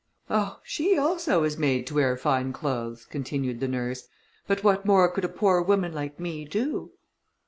[0.31, 0.57] "Oh!
[0.63, 4.07] she also was made to wear fine clothes," continued the nurse,
[4.47, 6.93] "but what more could a poor woman like me do?"